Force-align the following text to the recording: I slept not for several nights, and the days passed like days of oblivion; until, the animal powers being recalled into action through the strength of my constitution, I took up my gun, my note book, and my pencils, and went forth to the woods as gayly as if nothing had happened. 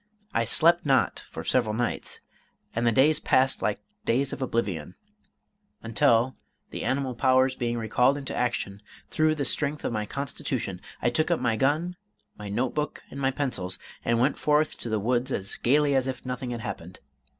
I 0.33 0.45
slept 0.45 0.83
not 0.83 1.19
for 1.29 1.43
several 1.43 1.75
nights, 1.75 2.21
and 2.75 2.87
the 2.87 2.91
days 2.91 3.19
passed 3.19 3.61
like 3.61 3.83
days 4.03 4.33
of 4.33 4.41
oblivion; 4.41 4.95
until, 5.83 6.35
the 6.71 6.83
animal 6.83 7.13
powers 7.13 7.55
being 7.55 7.77
recalled 7.77 8.17
into 8.17 8.35
action 8.35 8.81
through 9.11 9.35
the 9.35 9.45
strength 9.45 9.85
of 9.85 9.93
my 9.93 10.07
constitution, 10.07 10.81
I 11.03 11.11
took 11.11 11.29
up 11.29 11.39
my 11.39 11.55
gun, 11.55 11.97
my 12.35 12.49
note 12.49 12.73
book, 12.73 13.03
and 13.11 13.19
my 13.19 13.29
pencils, 13.29 13.77
and 14.03 14.19
went 14.19 14.39
forth 14.39 14.75
to 14.79 14.89
the 14.89 14.97
woods 14.99 15.31
as 15.31 15.53
gayly 15.57 15.93
as 15.93 16.07
if 16.07 16.25
nothing 16.25 16.49
had 16.49 16.61
happened. 16.61 16.99